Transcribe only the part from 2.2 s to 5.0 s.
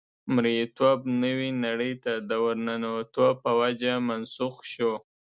د ورننوتو په وجه منسوخ شو.